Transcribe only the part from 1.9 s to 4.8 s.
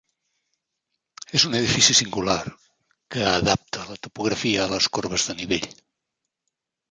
singular, que adapta la topografia a